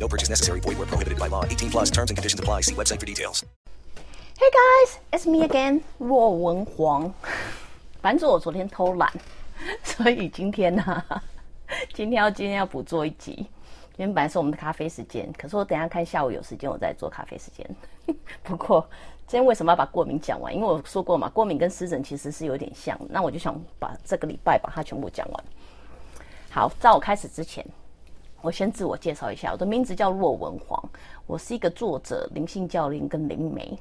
[0.00, 0.60] No purchase necessary.
[0.60, 1.44] Void were prohibited by law.
[1.44, 2.62] 18 plus terms and conditions apply.
[2.62, 3.44] See website for details.
[4.38, 7.12] Hey guys, it's me again，若文黄。
[8.00, 9.12] 反正我昨天偷懒，
[9.84, 11.04] 所以今天呢、
[11.92, 13.34] 今天要今天要补做一集。
[13.34, 18.16] 今天本来是我们的咖啡时间，可是我等下看下午有时间我再做咖啡时间。
[18.42, 18.88] 不过
[19.26, 20.54] 今天为什么要把过敏讲完？
[20.54, 25.44] 因为我说过嘛，过敏跟湿疹其实是有点像，那我就想把这个礼拜把它全部讲完。
[26.48, 27.62] 好，在我开始之前，
[28.42, 30.82] 我先自我介绍一下，我的名字叫骆文黄，
[31.26, 33.78] 我是一个作者、灵性教练跟灵媒。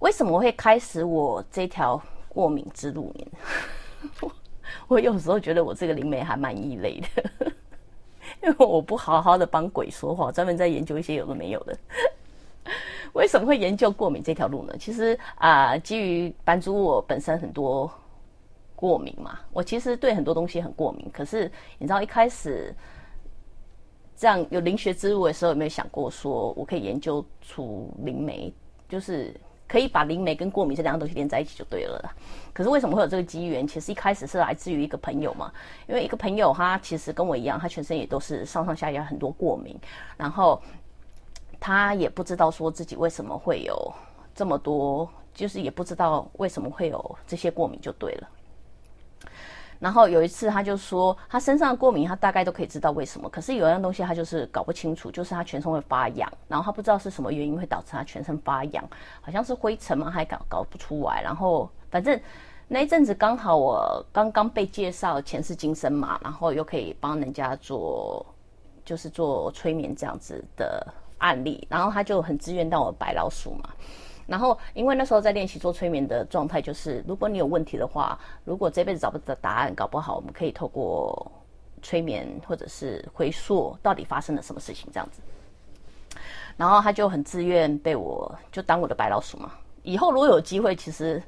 [0.00, 4.30] 为什么会开始我这条过敏之路呢？
[4.88, 7.52] 我有时候觉得我这个灵媒还蛮异类的，
[8.42, 11.76] 因为我不好好的帮鬼说话，专门在研究一些有的没有的。
[13.14, 14.74] 为什么会研究过敏这条路呢？
[14.78, 17.90] 其实啊、基于版主我本身很多
[18.80, 21.06] 过敏嘛，我其实对很多东西很过敏。
[21.12, 22.74] 可是你知道一开始
[24.16, 28.50] 这样有灵学之路的时候，有没有想过说我可以研究出灵媒，
[28.88, 32.10] 就是可以把灵媒跟过敏这两样东西连在一起就对了啦。
[32.54, 33.68] 可是为什么会有这个机缘？
[33.68, 35.52] 其实一开始是来自于一个朋友嘛，
[35.86, 39.78] 因为一个朋友他其实跟我一样，他全身也都是上上下下很多过敏，
[40.16, 40.60] 然后
[41.60, 43.92] 他也不知道说自己为什么会有
[44.34, 48.28] 这么多，就是也不知道为什么会有这些过敏就对了。
[49.80, 53.28] 然后有一次，他就说他身上过敏，他大概都可以知道为什么。
[53.30, 58.88] 可是有一样东西他就是搞不清楚，就是他全身会发痒，然后他不知道是什么原因会导致他全身发痒，
[59.22, 60.10] 好像是灰尘吗？
[60.10, 61.22] 还搞搞不出来。
[61.22, 62.20] 然后反正
[62.68, 68.24] 那一阵子刚好我刚刚被介绍前世今生嘛，然后又可以帮人家做
[68.84, 70.86] 就是做催眠这样子的
[71.18, 73.70] 案例，然后他就很自愿当我白老鼠嘛。
[74.30, 81.32] 然后，因为那时候在练习做催眠的状态，就是如果你有问题的话，如果这辈子找不到答案，搞不好我们可以透过
[81.82, 85.20] 催眠或者是回溯到底发生了什么事情这样子。
[86.56, 89.50] 然后他就很自愿被我就当我的白老鼠嘛。
[89.82, 91.20] 以后如果有机会，其实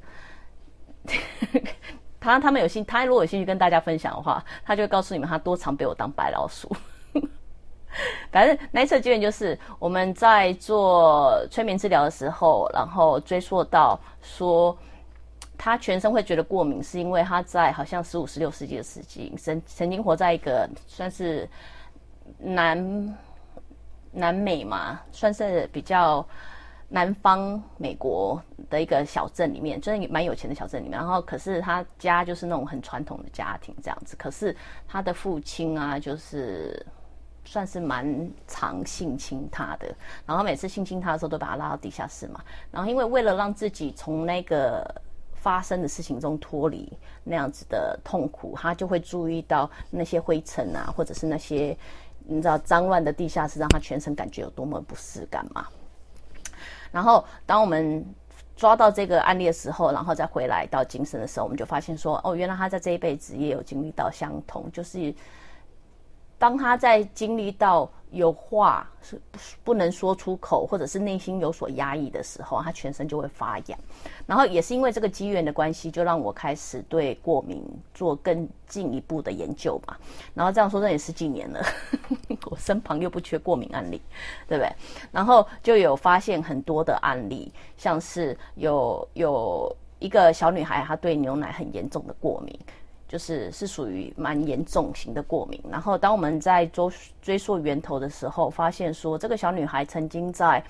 [2.20, 6.70] 他他们有兴，他如果有兴趣跟大家分享的话，他就告诉你们他多常被我当白老鼠。
[8.32, 14.76] 反正那一次的经验就是我们在做催眠治疗的时候，然后追溯到说
[15.58, 21.48] 他全身会觉得过敏，是因为他在好像十五、十六世纪的时期，曾曾经活在一个算是
[22.38, 23.19] 南
[24.10, 26.26] 南美嘛，算是比较
[26.88, 30.98] 南方美国的一个小镇里面，就是蛮有钱的小镇里面。
[30.98, 34.56] 然后可是他家就是那种很传统的家庭这样子，可是
[34.88, 36.84] 他的父亲啊，就是。
[37.44, 39.94] 算是蛮常性侵他的，
[40.25, 42.41] 然后每次性侵他的时候都把他拉到地下室嘛。
[42.70, 44.88] 然后因为为了让自己从那个
[45.34, 46.91] 发生的事情中脱离
[47.25, 51.76] 那样子的痛苦，他就会注意到那些灰尘啊，或者是那些
[52.25, 55.66] 你知道脏乱的地下室，让他全身感觉有多么不适感嘛。
[56.92, 58.06] 然后当我们
[58.54, 65.12] 抓到这个案例的时候，然后再回来到精神的时候，我们就发现说，哦，原来他在这一辈子也有经历到相同，就是。
[66.42, 69.16] 当他在经历到有话是
[69.62, 73.78] 不能说出口，或者是内心有所压抑的时候，他全身就会发痒。
[74.26, 77.64] 然后也是因为这个机缘的关系，就让我开始对过敏
[77.94, 79.97] 做更进一步的研究嘛。
[80.34, 81.64] 然后这样说，这也十几年了，
[82.47, 84.02] 我身旁又不缺过敏案例，
[84.48, 84.72] 对不对？
[85.12, 92.58] 然后就有发现很多的案例，像是有有一个小女孩，她对牛奶很严重的过敏。
[93.12, 96.91] 就是是属于蛮严重型的过敏，然后当我们在追
[97.21, 100.65] 追溯源头的时候，发现说这个小女孩曾经在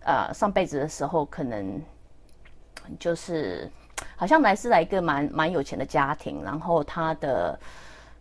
[0.00, 1.78] 呃上辈子的时候，可能
[2.98, 3.70] 就是
[4.16, 7.58] 好像来自来一个蛮蛮有钱的家庭，然后她的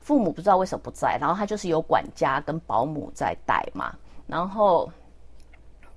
[0.01, 3.95] 父母不知道为什么不在，然后她就是有管家跟保姆在带嘛，
[4.27, 4.91] 然后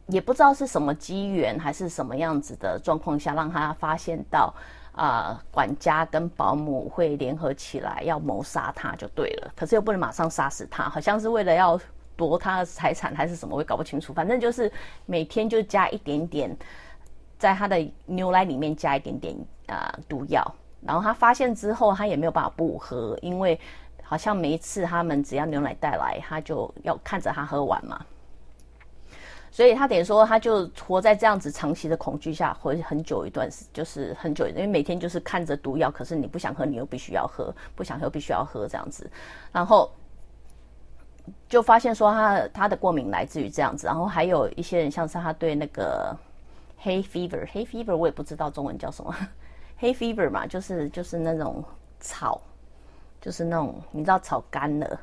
[0.07, 4.55] 也不知道是什么机缘还是什么样子的状况下，让她发现到。
[4.97, 11.79] 啊、管家跟保姆会联合起来要谋杀他就对了，可是又不能马上杀死他，好像是为了要
[12.17, 14.11] 夺他的财产还是什么，我也搞不清楚。
[14.15, 14.73] 反正就是
[15.05, 16.57] 每天就加一点点，
[17.39, 17.77] 在他的
[18.07, 20.43] 牛奶里面加一点点啊、毒药，
[20.81, 23.61] 然后他发现之后，他也没有办法不喝，因为
[24.03, 28.01] 好像每一次他们只要牛奶带来，他就要看着他喝完嘛。
[29.57, 39.11] 所以他等于说，他就活在这样子长期的恐惧下，活很久一段时，就是很久，因为每天就是看着毒药，可是你不想喝，你又必须要喝，不想喝必须要喝这样子，
[39.51, 39.91] 然后
[41.49, 46.15] 就发现说他他的过敏来自于这样子，然后还有一些人像是他对那个
[46.77, 49.17] 黑 fever，黑 fever 我也不知道中文叫什么，
[49.79, 51.65] 黑 fever 嘛，就是就是那种
[51.99, 52.39] 草，
[53.23, 55.01] 就是那种你知道草干了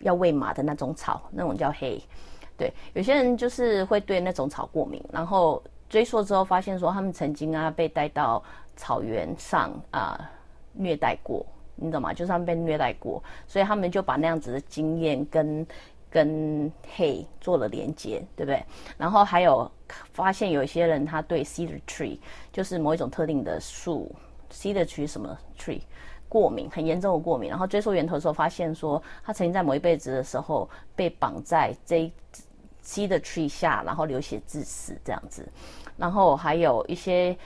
[0.00, 1.98] 要喂马的那种草，那种叫黑。
[2.56, 8.40] 对，有些人就是会对那种草过敏，然后追溯之后发现说，他们曾经啊被带到
[8.76, 10.30] 草原上啊
[10.72, 12.12] 虐待过，你懂吗？
[12.12, 15.66] 就是他们被虐待过，所以他们就把那样子的经验跟
[16.08, 18.64] 跟黑做了连接，对不对？
[18.96, 19.68] 然后还有
[20.12, 22.18] 发现有一些人他对 cedar tree，
[22.52, 24.14] 就是某一种特定的树
[24.52, 25.80] ，cedar tree 什么 tree
[26.28, 27.50] 过敏，很严重的过敏。
[27.50, 32.12] 然后追溯源头的时候发现说，他曾经在某一辈子的时候被绑在这。
[32.84, 35.44] 吸的 tree 下，然后流血致死这样子，
[35.96, 37.36] 然后还有一些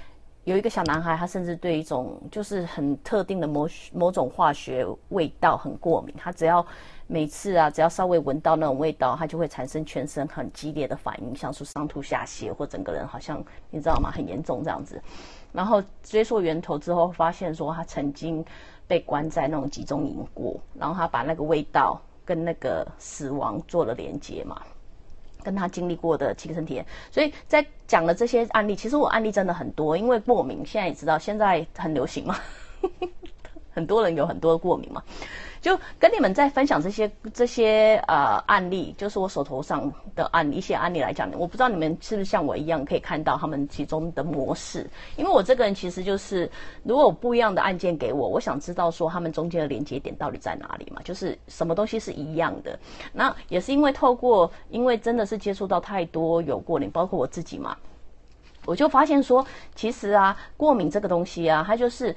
[0.44, 6.66] 有一个小男孩，他甚至对一种就是很特定的某某种化学味道很过敏，他只要
[7.06, 14.10] 每次啊，只要稍微闻到那种味道，他就会产生全身很激烈的反应，像是上吐下泻或整个人好像你知道吗？
[14.10, 15.00] 很严重这样子。
[15.52, 18.44] 然后追溯源头之后，发现说他曾经
[18.86, 24.60] 被关在那种集中营过，然后他把那个味道跟那个死亡做了连接嘛。
[25.48, 32.36] 跟他经历过的亲身体验，所以在讲的这些案例，其实我案例真的很多，因为过敏现在也知道，现在很流行嘛，
[33.72, 35.02] 很多人有很多过敏嘛。
[35.60, 44.88] 就跟你们在分享这些这些呃案例，就是我手头上的案一些案例来讲，我不知道你们是不是像我一样可以看到他们其中的模式。
[45.16, 46.50] 因为我这个人其实就是，
[46.84, 52.78] 如果有不一样的案件给我，我想知道说他们中间的连接点到底在哪里嘛，就是什么东西是一样的。
[53.12, 57.76] 那也是因为透过，因为真的是接触到太多有过敏，包括我自己嘛，
[58.64, 59.44] 我就发现说，
[59.74, 62.14] 其实啊，过敏这个东西啊，它就是。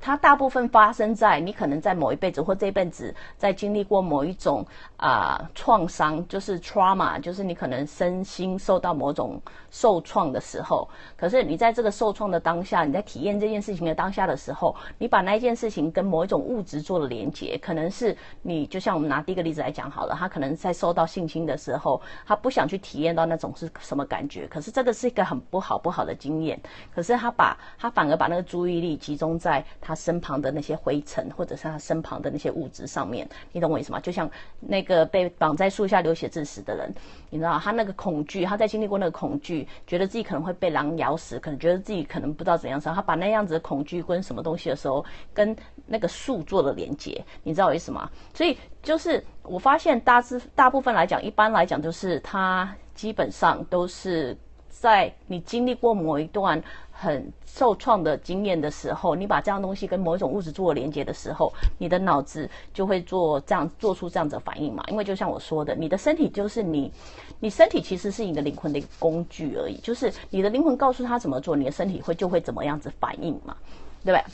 [0.00, 4.64] 它大部分发生在你可能在某一辈子或这辈子在经历过某一种
[4.96, 9.38] 啊创伤，就是 trauma，就是你可能身心受到某种
[9.70, 10.88] 受创的时候。
[11.18, 24.46] 可是你在这个受创的当下，你在体验这件事情的当下的时候，你把那一件事情跟某一种物质做了连接，可能是你就像我们拿第一个例子来讲好了，他可能在受到性侵的时候，他不想去体验到那种是什么感觉。
[24.48, 26.58] 可是这个是一个很不好不好的经验。
[26.94, 29.62] 可是他把他反而把那个注意力集中在。
[29.90, 33.98] 他身旁的那些灰尘，或者是他身旁的那些物质上面，你懂我意思吗？
[33.98, 36.94] 就像那个被绑在树下流血致死的人，
[37.28, 45.04] 你知道他那个恐惧，他在经历过那个恐惧，觉得自己可能会被狼咬死，可能觉得自己可能不知道怎样时候，他把那样子的恐惧跟什么东西的时候，
[45.34, 45.56] 跟
[45.86, 48.08] 那个树做了连接，你知道我意思吗？
[48.32, 54.36] 所以就是我发现大致大部分来讲，一般来讲就是他基本上都是
[54.68, 56.62] 在你经历过某一段。
[57.02, 64.84] 很受创的经验的时候，你把这样东西跟某一种物质做连接的时候，你的脑子就会做这样做出这样子的反应嘛？
[64.88, 66.92] 因为就像我说的，你的身体就是你，
[67.38, 73.56] 你身体其实是你的灵魂的一个工具而已，就是你的灵魂告诉他怎么做，你的身体会就会怎么样子反应嘛，
[74.04, 74.24] 对不对？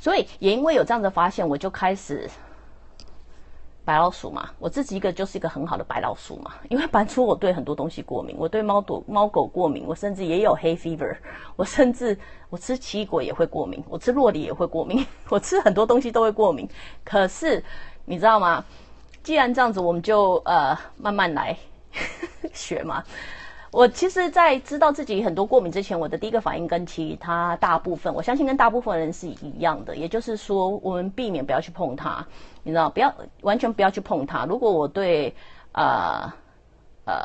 [0.00, 2.30] 所以也因为有这样的发现，我就开始。
[3.88, 11.16] 白老鼠嘛，我自己一个就是一个很好的白老鼠嘛，因为搬出我对很多东西过敏，我对猫狗猫狗过敏，我甚至也有黑 fever，
[11.56, 12.18] 我甚至
[12.50, 16.68] 我吃奇异果也会过敏，我吃洛梨也会过敏， 我吃很多东西都会过敏。
[17.02, 17.64] 可是
[18.04, 18.62] 你知道吗？
[19.22, 21.56] 既然这样子，我们就呃慢慢来
[22.52, 23.02] 学嘛。
[23.70, 32.26] 我其实，在知道自己很多过敏之前，我的第一个反应跟其他大部分，我相信跟大部分人是一样的，也就是说，我们避免不要去碰它，
[32.68, 34.44] 你知道，不要完全不要去碰它。
[34.44, 35.34] 如果我对
[35.72, 36.30] 呃
[37.06, 37.16] 呃，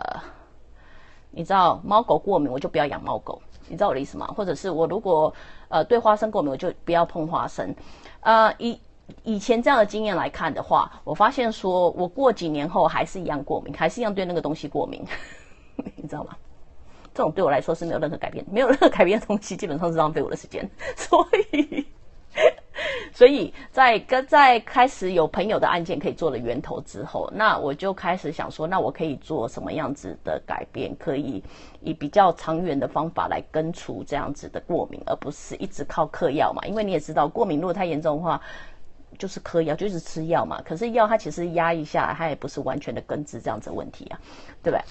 [1.32, 4.26] 你知道猫狗过敏，我就不要养猫狗，你知道我的意思吗？
[4.28, 5.34] 或者是我如果
[5.68, 7.76] 呃对花生过敏，我就不要碰花生。
[8.22, 8.80] 呃，以
[9.24, 15.04] 以前这样的经验来看的话，我发现说我过几年后还是一样过敏，还是一样对那个东西过敏。
[15.98, 16.38] 你知道吗？
[17.14, 20.66] 这种对我来说是没有任何改变，没有任何改变的东西，基本上是浪费我的时间。
[20.96, 21.86] 所以，
[23.14, 31.44] 所以在跟在开始有朋友的案件可以做了源头之后，那我就开始想说，那我可以做什么样子的改变，可以
[31.82, 36.66] 以比较长远的方法来根除这样子的过敏，而不是一直靠嗑药嘛？
[36.66, 38.42] 因为你也知道，过敏如果太严重的话，
[39.20, 40.60] 就是嗑药，就是吃药嘛。
[40.66, 44.20] 可是药它其实压一下，它也不是完全的根治这样子问题啊，
[44.64, 44.84] 对不对？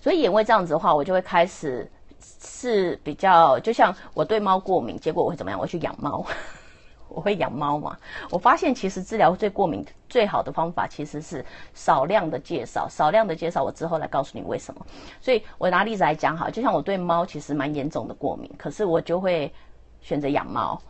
[0.00, 1.88] 所以因为这样子的话，我就会开始
[2.22, 5.58] 是比较，就像我对猫过敏，结果我会怎么样？
[5.58, 6.24] 我去养猫，
[7.08, 7.96] 我会养猫嘛。
[8.30, 14.86] 我发现其实治疗最过敏最好的方法其实是少量的介绍，少量的介绍，我之后来告诉你为什么。
[15.20, 19.52] 所以我拿例子来讲哈，就像我对猫其实蛮严重的过敏，可是我就会
[20.00, 20.80] 选择养猫。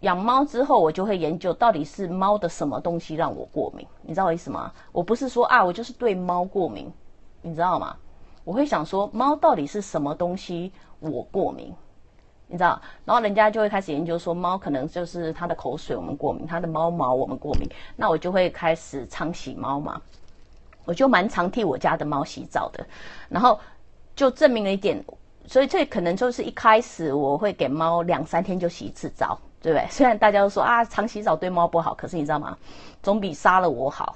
[0.00, 4.70] 养猫之后，我就会研究到底是猫的什么东西让我过敏，你知道我意思吗？
[4.92, 6.92] 我不是说啊，我就是对猫过敏，
[7.40, 7.96] 你知道吗？
[8.44, 10.70] 我会想说，猫到底是什么东西
[11.00, 11.74] 我过敏，
[12.46, 12.80] 你知道？
[13.04, 17.68] 然后人家就会开始研究说，猫可能就是它的口水我们过敏，它的猫毛我们过敏。
[17.96, 20.00] 那我就会开始常洗猫嘛，
[20.84, 22.86] 我就蛮常替我家的猫洗澡的，
[23.28, 23.58] 然后
[24.14, 25.02] 就证明了一点，
[25.46, 29.38] 所以这可能就是一开始我会给猫两三天就洗一次澡。
[29.64, 29.88] 对不对？
[29.90, 32.54] 虽然大家都说啊，常洗澡对猫不好，可是你知道吗？
[33.02, 34.14] 总比杀了我好。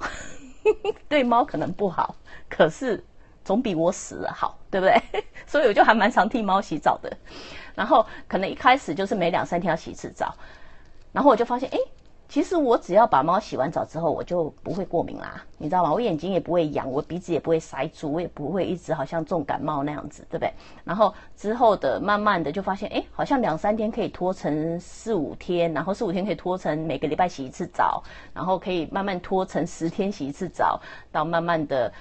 [1.09, 2.13] 对猫可能不好，
[2.47, 3.03] 可是
[3.43, 5.23] 总比我死了好，对不对？
[5.47, 7.11] 所以我就还蛮常替猫洗澡的。
[7.75, 10.33] 然后可能一开始就是每两三天要洗一次澡，
[11.11, 11.77] 然后我就发现，哎。
[12.31, 15.91] 其实我只要把猫洗完澡之后，我就不会过敏啦，你知道吗？
[15.91, 20.53] 我眼睛也不会痒，我鼻子也不会塞住，我也不会一直好像重感冒那样子，对不对？
[20.83, 30.79] 然后之后的慢慢的就发现，哎，好像两三天可以拖成四五天，然后四五天可以拖成每个礼拜洗一次澡，然后可以慢慢拖成十天洗一次澡，
[31.11, 31.91] 到慢慢的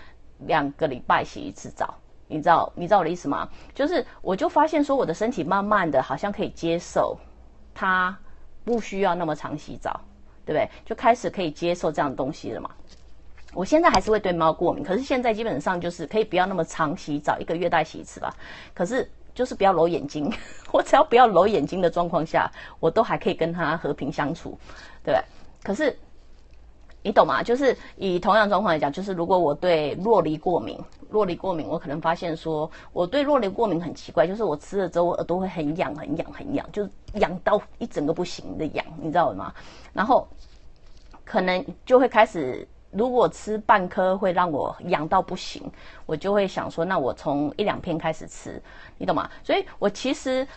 [0.47, 1.95] 两个礼拜洗一次澡，
[2.27, 3.49] 你知道你知道我的意思吗？
[3.75, 7.17] 就是我就发现说，我的身体慢慢的好像可以接受，
[7.75, 8.17] 它
[8.65, 10.01] 不需要那么常洗澡。
[10.49, 10.71] 对不对？
[10.87, 12.71] 就开始可以接受这样的东西了嘛？
[13.53, 18.35] 我现在还是会对猫过敏，可是现在基本上就是可以不要那么常洗澡，一个月再洗一次吧。
[18.73, 20.33] 可是就是不要揉眼睛，
[20.73, 24.59] 我只要不要揉眼睛的状况下，我都还可以跟它和平相处，
[25.05, 25.23] 对不对？
[25.63, 25.95] 可是
[27.03, 27.43] 你懂吗？
[27.43, 30.79] 就是以同样状况来讲，就是如果我对洛梨过敏，
[31.11, 39.53] 洛梨过敏，我可能发现说我对洛梨过敏很奇怪，就是我吃了之后，我耳朵会很痒、很痒、很痒，就是痒到一整个不行的痒，你知道吗？
[39.93, 40.27] 然后。
[41.31, 45.71] 可能就会开始，如果吃半颗会让我痒到不行，
[46.07, 48.63] 我就会想说，那我从一两片开始吃，
[48.97, 49.29] 你懂吗？
[49.45, 50.49] 所以我其实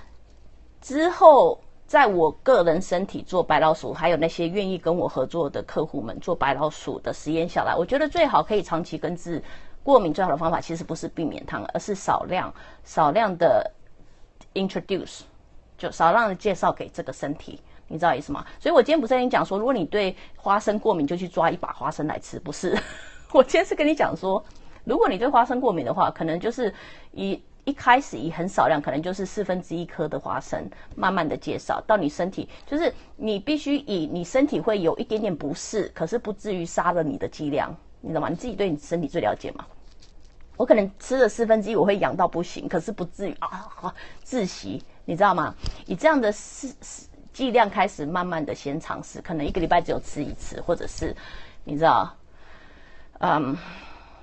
[0.79, 1.59] 之后
[1.91, 9.43] 在我个人身体做白老鼠，还有那些愿意跟我合作的客户们做白老鼠的实验下来，我觉得最好可以长期根治
[9.83, 12.49] 过敏最好的方法，其实不是避免它，而是少量
[12.85, 13.69] 少量的
[14.53, 15.23] introduce，
[15.77, 17.59] 就少量的介绍给这个身体。
[17.89, 18.45] 你知道意思吗？
[18.57, 22.73] 所以我今天不是跟你讲说，如果你对花生过敏，就去抓一把花生来吃，不是？
[23.33, 24.41] 我今天是跟你讲说，
[24.85, 26.73] 如果你对花生过敏的话，可能就是
[27.11, 38.29] 以一开始以很少量，可能就是四分之一颗的花生，慢慢的介绍到你身体，就是你必须以你身体会有一点点不适，可是不至于杀了你的剂量，你知道吗？
[38.29, 39.65] 你自己对你身体最了解嘛。
[40.57, 43.93] 我可能吃了四分之一，我会痒到不行，可是不至于啊
[44.25, 45.55] 窒息，你知道吗？
[45.85, 47.07] 以这样的是是。
[47.33, 51.15] 剂量开始慢慢的先尝试，可能一个礼拜只有吃一次，或者是
[51.63, 52.13] 你知道，
[53.19, 53.55] 嗯，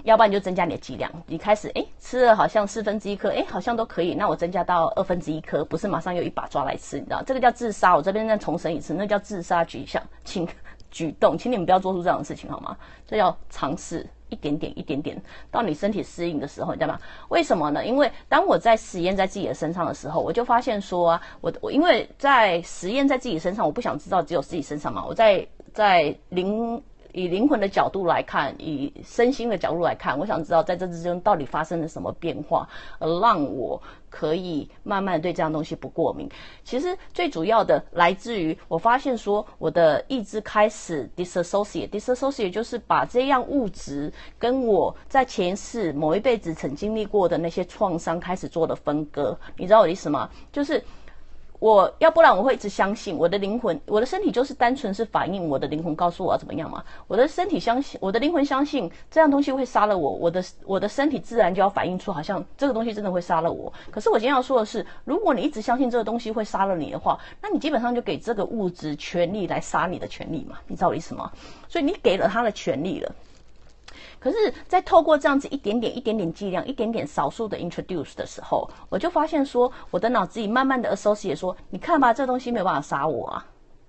[0.08, 1.10] 要不然就增加你的剂量。
[1.26, 7.94] 你开始哎吃了好像四分之一颗，哎好像都可以，那我增加到二分之一颗，不是马上又一把抓来吃，你知道这个叫自杀。
[7.94, 10.48] 我这边再重申一次，那叫自杀举项，请
[10.90, 12.76] 举动，请你们不要做出这样的事情好吗？
[13.06, 14.06] 这要尝试。
[14.30, 15.18] 一点点，一点点，
[15.50, 17.00] 到你身体适应的时候，你知道吗？
[17.30, 17.86] 为什么呢？
[17.86, 26.82] 因为当我在实验在自己的身上的时候，我就发现说啊，我我因为在实验在自己身上，我不想知道只有自己身上嘛，我在在零。
[27.18, 32.68] 以灵魂的角度来看，以身心的角度来看，我想知道在这之中到底发生了什么变化，
[33.00, 36.30] 而让我可以慢慢对这样东西不过敏。
[36.62, 49.37] 其实最主要的来自于我发现说，我的意志开始 disassociate，disassociate 就是把这样物质跟我在前世某一辈子曾经历过的那些创伤开始做的分割。
[49.56, 50.30] 你知道我的意思吗？
[50.52, 50.80] 就是。
[51.58, 56.84] 我要不然我会一直相信我的灵魂，我的身体就是单纯是反映我的灵魂告诉我要怎么样嘛。
[57.06, 63.72] 我的身体相信，我的灵魂相信这样东西会杀了我，我的我的身体自然就要反映出好像这个东西真的会杀了我。
[63.90, 70.58] 可是我今天要说的是，如果你一直相信这个东西会杀了你的话，那你基本上就给这个物质权利来杀你的权利嘛？
[70.68, 71.32] 你知道我意思吗？
[71.68, 73.12] 所以你给了他的权利了。
[74.20, 83.46] 可是，在透过这样子一点点、一点点剂量、一点点少数的 introduce 的时候，我就发现说，我的脑子里慢慢的 associate 说，你看吧，这东西没有办法杀我啊，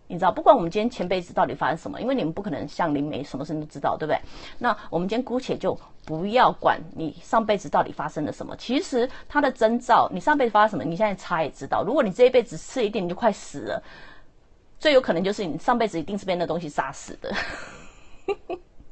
[0.07, 4.21] 你知道，不管我们今天前辈子到底发生什么，因为你们不可能像灵媒什么事都知道，对不对？
[4.57, 11.83] 那我们今天姑且就不要管你上辈子到底发生了什么，其实它的征兆，你上辈子发生什么，你现在猜也知道。
[11.83, 13.83] 如果你这一辈子吃一点你就快死了，
[14.79, 17.33] 最有可能就是你上辈子一定是被那东西杀死的。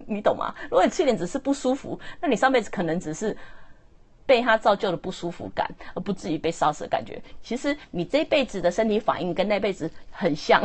[0.08, 0.56] 你懂吗？
[0.64, 3.36] 如果你吃一点只是不舒服，那你上辈子可能只是
[4.26, 7.22] 被他造就了不舒服感，而不至于被烧死的感觉。
[7.44, 10.64] 其实你这辈子的身体反应跟那辈子很像，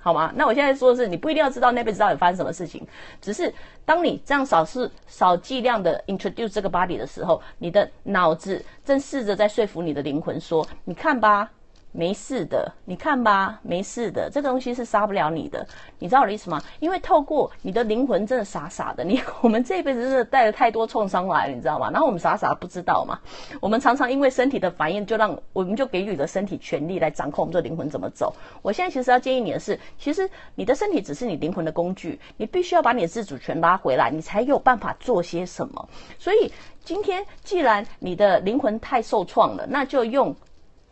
[0.00, 0.32] 好吗？
[0.34, 2.86] 那我现在说的是，你不一定要知道那辈子到底发生什么事情，
[3.20, 3.52] 只是
[3.84, 11.50] 当你这样少是少剂量的 introduce 这个 body 的时候，你的脑子正试着在说服你的灵魂说，你看吧。
[11.98, 15.66] 没事的，你看吧，没事的，这个东西是杀不了你的，
[15.98, 16.62] 你知道我的意思吗？
[16.78, 21.90] 因为透过你的灵魂真的傻傻的，你我们这一辈子真的带了太多创伤来了，你知道吗？
[21.90, 23.18] 然后我们傻傻不知道嘛，
[23.60, 28.32] 我们常常因为身体的反应，就让我们就给予了身体权利来掌控我们这灵魂怎么走。
[28.62, 35.88] 我现在其实要建议你的是，其实你的身体只是你灵魂的工具，你必须要把你的自主权拉回来，你才有办法做些什么。
[36.16, 36.52] 所以
[36.84, 40.36] 今天既然你的灵魂太受创了，那就用。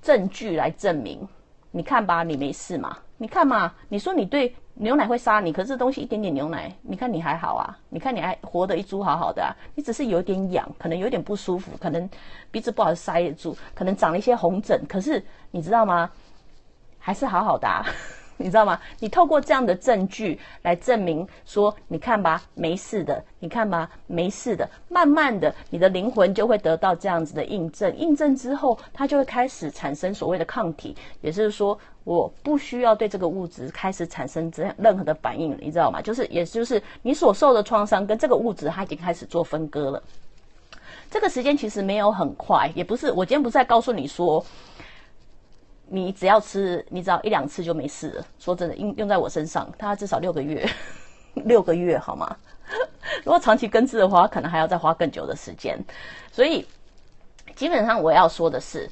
[0.03, 1.27] 证据来证明，
[1.71, 2.97] 你看吧，你没事嘛？
[3.19, 7.77] 你看嘛，你说你对牛奶会杀你，可是东西一点点牛奶，你看你还好啊？
[7.89, 9.51] 你看你还活得一株好好的啊？
[9.75, 12.09] 你只是有点痒，可能有点不舒服，可能
[12.51, 16.11] 鼻子不好塞得住，可能长了一些红疹，可是你知道吗？
[16.99, 17.67] 还是好好的。
[17.67, 17.85] 啊
[18.39, 18.79] 你知道吗？
[19.01, 24.69] 你透过这样的证据来证明说，你看吧，没事的，你看吧，没事的。
[24.89, 27.97] 慢慢的，你的灵魂就会得到这样子的印证。
[27.97, 35.57] 印证之后，它就会开始产生所谓的抗体，也就是说，我不需要对这个物质开始产生这样任何的反应。
[35.61, 36.03] 你知道吗？
[36.03, 40.03] 就是，也就是你所受的创伤跟这个物质，它已经开始做分割了。
[41.11, 43.11] 这个时间其实没有很快，也不是。
[43.13, 44.45] 我今天不是在告诉你说。
[45.89, 48.27] 你只要吃，你只要一两次就没事了。
[48.39, 50.69] 说真的，用用在我身上，它至少六个月，
[51.45, 52.37] 六个月好吗？
[53.25, 55.79] 如果长期根治的话，可能还要再花更久的时间。
[56.33, 56.67] 所以，
[57.55, 58.91] 基本上我要说的是，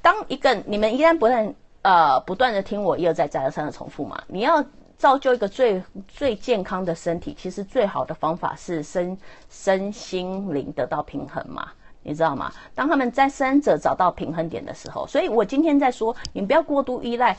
[0.00, 4.64] 当一个你们一旦不断呃不断的听我一而再再而三的重复嘛，你要
[4.96, 9.16] 造就一个最最健康的身体，其实最好的方法是身
[9.50, 11.70] 身心灵得到平衡嘛。
[12.02, 12.50] 你知道吗？
[12.74, 17.36] 当他们在三者找到平衡点的时候，所以我今天在说，你不要过度依赖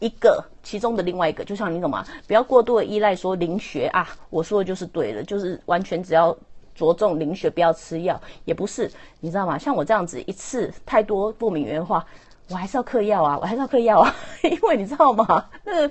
[0.00, 2.04] 一个其中的另外一个，就像你懂吗？
[2.26, 6.36] 不要过度的依赖说灵学啊，我说的就是对的，就是完全只要
[6.74, 9.58] 着重灵学，不要吃药，也不是，你知道吗？
[9.58, 12.04] 像我这样子一次太多不明原话，
[12.48, 15.48] 我还是要嗑药啊，我还是要嗑药啊， 因为你知道吗？
[15.64, 15.90] 那。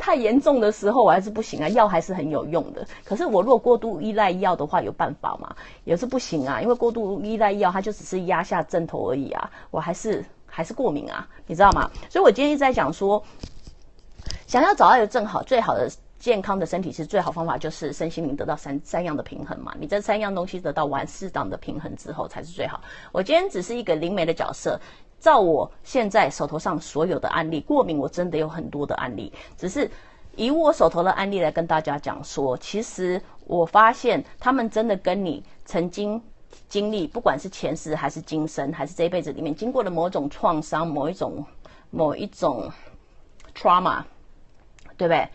[0.00, 2.84] 太严重的时候，我还是不行啊，药还是很有用的。
[3.04, 5.54] 可是我如果过度依赖药的话，有办法吗？
[5.84, 11.90] 也是不行啊，因为过度依赖药，它就只是压下阵头而已啊，我还是还是过敏啊，你知道吗？
[12.08, 13.22] 所以我今天一直在讲说，
[14.46, 19.74] 想要找到一个正好最好的健康的身体，是最好方法就是身心灵得到三三样的平衡嘛。
[19.78, 22.80] 你这三样东西得到完适当的平衡之后，才是最好。
[23.12, 24.80] 我今天只是一个灵媒的角色。
[25.20, 29.88] 照我现在手头上所有的案例，过敏我真的有很多的案例，只是
[30.34, 36.20] 以我手头的案例来跟大家讲说，其实我发现他们真的跟你曾经
[36.68, 41.44] 经历，不管是前世还是今生，还是这一辈子里面经过了某种创伤、某一种
[41.90, 42.72] 某一种
[43.54, 44.02] trauma，
[44.96, 45.28] 对不对？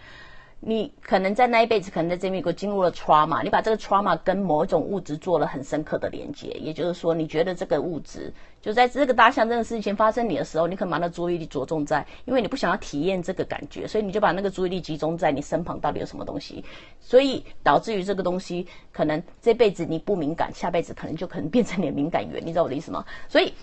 [0.67, 16.65] 你可能在那一辈子，可能在这边给经过了 trauma，你把这个 trauma 跟某一种物质做了很深刻的连接，也就是说，你觉得这个物质就在这个大象这个事情发生你的时候，你可能把那注意力着重在，因为你不想要体验这个感觉，所以你就把那个注意力集中在你身旁到底有什么东西，
[16.99, 23.05] 所以导致于这个东西可能这辈子你不敏感，下辈子可能就可能变成你的敏感源，你知道我的意思吗？
[23.29, 23.53] 所以，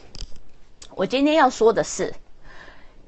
[0.95, 2.15] 我今天要说的是。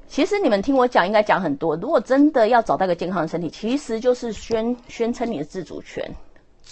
[0.07, 1.75] 其实你们听我讲，应该讲很多。
[1.75, 6.09] 如果真的要找到一个健康的身体，其实就是宣宣称你的自主权，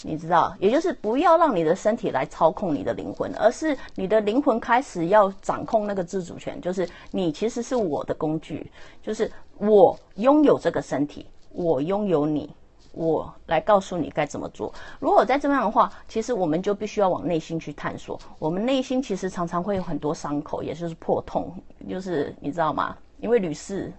[0.04, 12.50] 你知道，也就是不要让你的身体来操控你的灵魂，而是你的灵魂开始要掌控那个自主权，就是你其实是我的工具，就是我拥有这个身体，我拥有你，
[12.94, 14.72] 我来告诉你该怎么做。
[15.00, 18.18] 如果再这样的话，其实我们就必须要往内心去探索。
[18.40, 21.52] 我们内心其实常常会有很多伤口，也就是破痛，
[21.90, 22.96] 就是你知道吗？
[23.24, 23.90] 因为女士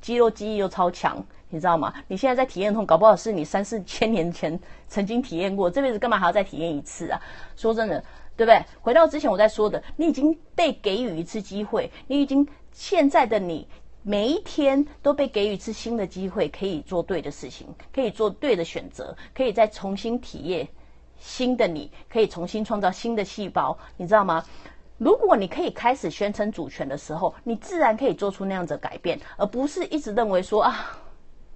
[0.00, 1.94] 肌肉记忆又超强，你知道吗？
[2.08, 7.22] 你现在在体验痛，搞不好是你三四千年前曾经体验过，这辈子干嘛还要再体验一次啊？
[7.56, 8.02] 说真的，
[8.36, 8.60] 对不对？
[8.80, 13.68] 回到之前我在说的，你已经被给予一次机会，你已经现在的你
[14.02, 20.66] 每一天都被给予一次新的机会，可以做对的事情，可以做对的选择，可以再重新体验
[21.20, 24.44] 新的你，可以重新创造新的细胞，你知道吗？
[25.02, 30.96] 如果你可以开始宣称主权的时候，你自然可以做出那样子改变，而不是一直认为说啊，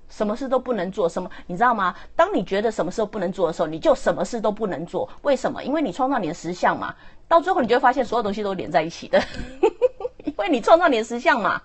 [0.08, 1.08] 什么事都不能做。
[1.08, 1.94] 什么你知道吗？
[2.16, 5.08] 当你觉得什么事都不能做的时候，你就什么事都不能做。
[5.22, 5.62] 为什么？
[5.62, 6.92] 因为你创造你的实相嘛。
[7.28, 9.22] 到最后，你就会发现所有东西都连在一起的，
[10.24, 11.62] 因为你创造你的实相嘛。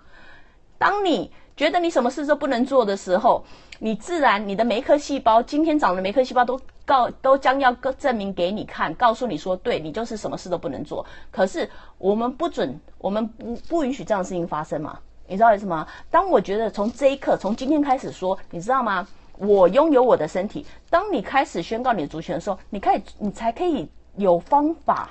[0.78, 3.44] 当你觉得你什么事都不能做的时候，
[3.84, 11.04] 你自然你的每一颗细胞，今天长的每一颗细胞都告都将要证明给你看，告诉你说，对你就是什么事都不能做。
[11.32, 11.68] 可是
[11.98, 14.96] 我们不准，我们不不允许这样的事情发生嘛？
[15.26, 15.84] 你知道为什么？
[16.12, 19.04] 当我觉得从这一刻，从今天开始说，你知道吗？
[19.36, 20.64] 我拥有我的身体。
[20.88, 25.10] 当你开始宣告你的主权的时候，你可以，你才可以有方法、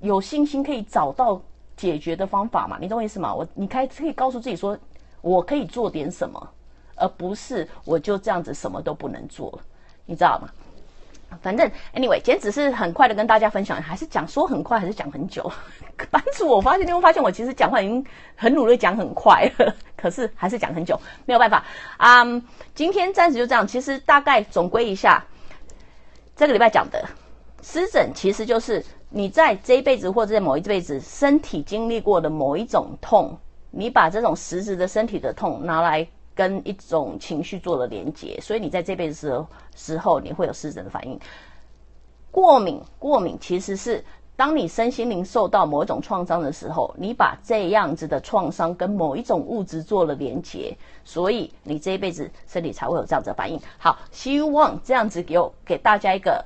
[0.00, 1.38] 有信心，可以找到
[1.76, 2.78] 解决的方法嘛？
[2.80, 3.34] 你懂我意思吗？
[3.34, 4.78] 我，你开可以告诉自己说，
[5.20, 6.48] 我可以做点什么，
[6.96, 9.58] 而不是我就这样子什么都不能做，
[10.04, 10.48] 你知道吗？
[11.42, 15.50] 反正，anyway，今天只是很快的跟大家分享，还是讲说很快，还是讲很久？
[16.08, 18.04] 班主，我发现你会发现我其实讲话已经
[18.36, 21.64] 很努力讲很快了，可是还是讲很久，没有办法
[21.96, 22.24] 啊。
[22.76, 23.66] 今天暂时就这样。
[23.66, 25.22] 其实大概总归一下，
[26.36, 27.04] 这个礼拜讲的
[27.60, 33.36] 湿疹，其实就是你在这一辈子或者在某一辈子身体经历过的某一种痛，
[33.72, 36.06] 你把这种实质的身体的痛拿来。
[36.36, 41.18] 跟一种情绪做了连接，所以你在这辈子的时候，你会有湿疹的反应。
[42.30, 44.04] 过敏，过敏其实是
[44.36, 53.58] 当你身心灵受到某一种创伤的时候，你把这样子的创伤跟某一种物质做了连接，所以你这一辈子身体才会有这样子的反应。
[53.78, 56.44] 好，希望这样子给我给大家一个，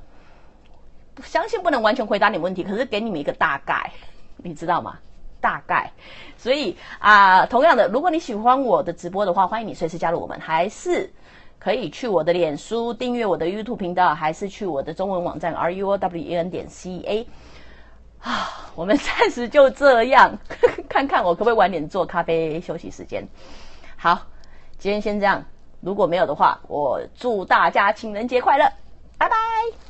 [1.25, 3.93] 相信不能完全回答你问题，可是给你们一个大概，
[4.37, 4.97] 你知道吗？
[5.41, 5.91] 大概，
[6.37, 11.11] 所以啊，同样的，如果你喜欢我的直播的话，欢迎你随时加入我们，还是
[11.59, 17.27] 可以去我的脸书订阅我的 YouTube 频道，还是去我的中文网站 r u o w e n 点 c a
[18.21, 20.39] 啊，我们暂时就这样，
[20.89, 23.27] 看看我可不可以晚点做咖啡休息时间。
[23.97, 24.27] 好，
[24.79, 25.45] 今天先这样，
[25.81, 28.65] 如果没有的话，我祝大家情人节快乐，
[29.19, 29.90] 拜拜。